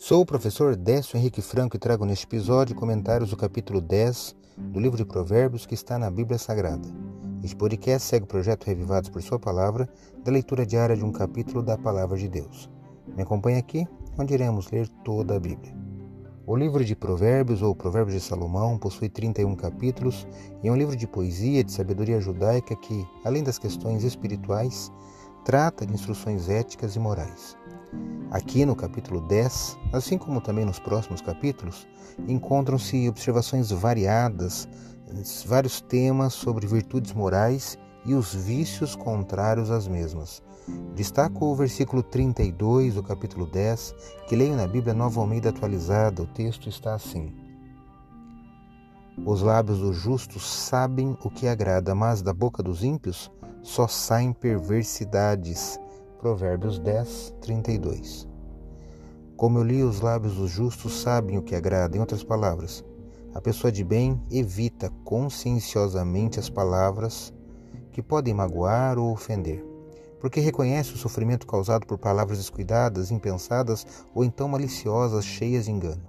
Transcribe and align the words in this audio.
Sou 0.00 0.20
o 0.20 0.24
professor 0.24 0.76
Décio 0.76 1.18
Henrique 1.18 1.42
Franco 1.42 1.74
e 1.74 1.78
trago 1.78 2.04
neste 2.04 2.24
episódio 2.24 2.76
comentários 2.76 3.30
do 3.30 3.36
capítulo 3.36 3.80
10 3.80 4.36
do 4.56 4.78
livro 4.78 4.96
de 4.96 5.04
Provérbios 5.04 5.66
que 5.66 5.74
está 5.74 5.98
na 5.98 6.08
Bíblia 6.08 6.38
Sagrada. 6.38 6.88
Este 7.42 7.56
podcast 7.56 8.06
segue 8.06 8.22
o 8.22 8.28
projeto 8.28 8.64
Revivados 8.64 9.10
por 9.10 9.20
Sua 9.20 9.40
Palavra, 9.40 9.88
da 10.24 10.30
leitura 10.30 10.64
diária 10.64 10.96
de 10.96 11.04
um 11.04 11.10
capítulo 11.10 11.64
da 11.64 11.76
Palavra 11.76 12.16
de 12.16 12.28
Deus. 12.28 12.70
Me 13.16 13.24
acompanhe 13.24 13.58
aqui, 13.58 13.88
onde 14.16 14.34
iremos 14.34 14.70
ler 14.70 14.88
toda 15.04 15.34
a 15.34 15.40
Bíblia. 15.40 15.76
O 16.46 16.54
livro 16.54 16.84
de 16.84 16.94
Provérbios, 16.94 17.60
ou 17.60 17.74
Provérbios 17.74 18.14
de 18.14 18.20
Salomão, 18.20 18.78
possui 18.78 19.08
31 19.08 19.56
capítulos 19.56 20.28
e 20.62 20.68
é 20.68 20.72
um 20.72 20.76
livro 20.76 20.94
de 20.94 21.08
poesia 21.08 21.64
de 21.64 21.72
sabedoria 21.72 22.20
judaica 22.20 22.76
que, 22.76 23.04
além 23.24 23.42
das 23.42 23.58
questões 23.58 24.04
espirituais, 24.04 24.92
trata 25.44 25.84
de 25.84 25.92
instruções 25.92 26.48
éticas 26.48 26.94
e 26.94 27.00
morais. 27.00 27.56
Aqui 28.30 28.66
no 28.66 28.76
capítulo 28.76 29.20
10, 29.22 29.78
assim 29.92 30.18
como 30.18 30.40
também 30.40 30.64
nos 30.64 30.78
próximos 30.78 31.22
capítulos, 31.22 31.86
encontram-se 32.26 33.08
observações 33.08 33.70
variadas, 33.70 34.68
vários 35.46 35.80
temas 35.80 36.34
sobre 36.34 36.66
virtudes 36.66 37.12
morais 37.12 37.78
e 38.04 38.14
os 38.14 38.34
vícios 38.34 38.94
contrários 38.94 39.70
às 39.70 39.88
mesmas. 39.88 40.42
Destaco 40.94 41.46
o 41.46 41.56
versículo 41.56 42.02
32 42.02 42.94
do 42.94 43.02
capítulo 43.02 43.46
10, 43.46 43.94
que 44.28 44.36
leio 44.36 44.54
na 44.54 44.66
Bíblia 44.66 44.92
Nova 44.92 45.20
Almeida 45.20 45.48
atualizada. 45.48 46.22
O 46.22 46.26
texto 46.26 46.68
está 46.68 46.94
assim: 46.94 47.34
Os 49.24 49.40
lábios 49.40 49.78
dos 49.78 49.96
justos 49.96 50.46
sabem 50.46 51.16
o 51.22 51.30
que 51.30 51.48
agrada, 51.48 51.94
mas 51.94 52.20
da 52.20 52.34
boca 52.34 52.62
dos 52.62 52.84
ímpios 52.84 53.30
só 53.62 53.88
saem 53.88 54.32
perversidades. 54.32 55.80
Provérbios 56.18 56.80
10, 56.80 57.34
32. 57.40 58.26
Como 59.36 59.58
eu 59.58 59.62
li, 59.62 59.84
os 59.84 60.00
lábios 60.00 60.34
dos 60.34 60.50
justos 60.50 61.00
sabem 61.00 61.38
o 61.38 61.42
que 61.42 61.54
agrada. 61.54 61.96
Em 61.96 62.00
outras 62.00 62.24
palavras, 62.24 62.84
a 63.32 63.40
pessoa 63.40 63.70
de 63.70 63.84
bem 63.84 64.20
evita 64.28 64.90
conscienciosamente 65.04 66.40
as 66.40 66.50
palavras 66.50 67.32
que 67.92 68.02
podem 68.02 68.34
magoar 68.34 68.98
ou 68.98 69.12
ofender, 69.12 69.64
porque 70.18 70.40
reconhece 70.40 70.92
o 70.92 70.98
sofrimento 70.98 71.46
causado 71.46 71.86
por 71.86 71.98
palavras 71.98 72.38
descuidadas, 72.38 73.12
impensadas 73.12 73.86
ou 74.12 74.24
então 74.24 74.48
maliciosas, 74.48 75.24
cheias 75.24 75.66
de 75.66 75.70
engano. 75.70 76.02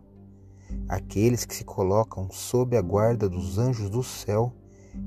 Aqueles 0.88 1.46
que 1.46 1.54
se 1.54 1.64
colocam 1.64 2.32
sob 2.32 2.76
a 2.76 2.82
guarda 2.82 3.30
dos 3.30 3.60
anjos 3.60 3.92
do 3.92 4.02
céu 4.02 4.52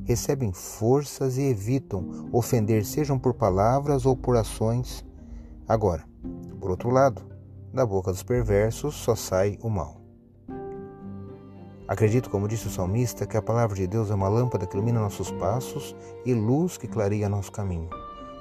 recebem 0.04 0.52
forças 0.52 1.38
e 1.38 1.42
evitam 1.42 2.28
ofender, 2.32 2.84
sejam 2.84 3.18
por 3.18 3.34
palavras 3.34 4.06
ou 4.06 4.16
por 4.16 4.36
ações. 4.36 5.04
Agora, 5.68 6.04
por 6.60 6.70
outro 6.70 6.90
lado, 6.90 7.22
da 7.72 7.86
boca 7.86 8.10
dos 8.10 8.22
perversos 8.22 8.94
só 8.94 9.14
sai 9.14 9.58
o 9.62 9.68
mal. 9.68 10.00
Acredito, 11.88 12.30
como 12.30 12.48
disse 12.48 12.68
o 12.68 12.70
salmista, 12.70 13.26
que 13.26 13.36
a 13.36 13.42
palavra 13.42 13.76
de 13.76 13.86
Deus 13.86 14.10
é 14.10 14.14
uma 14.14 14.28
lâmpada 14.28 14.66
que 14.66 14.76
ilumina 14.76 15.00
nossos 15.00 15.30
passos 15.32 15.94
e 16.24 16.32
luz 16.32 16.76
que 16.78 16.86
clareia 16.86 17.28
nosso 17.28 17.50
caminho. 17.52 17.90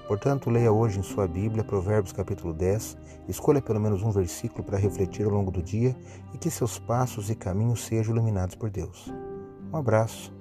Portanto, 0.07 0.49
leia 0.49 0.71
hoje 0.71 0.99
em 0.99 1.03
sua 1.03 1.27
Bíblia 1.27 1.63
Provérbios 1.63 2.11
capítulo 2.11 2.53
10, 2.53 2.97
escolha 3.27 3.61
pelo 3.61 3.79
menos 3.79 4.03
um 4.03 4.11
versículo 4.11 4.63
para 4.63 4.77
refletir 4.77 5.25
ao 5.25 5.31
longo 5.31 5.51
do 5.51 5.61
dia 5.61 5.95
e 6.33 6.37
que 6.37 6.49
seus 6.49 6.77
passos 6.77 7.29
e 7.29 7.35
caminhos 7.35 7.85
sejam 7.85 8.13
iluminados 8.13 8.55
por 8.55 8.69
Deus. 8.69 9.11
Um 9.71 9.77
abraço 9.77 10.33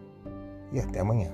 e 0.73 0.81
até 0.81 1.01
amanhã. 1.01 1.31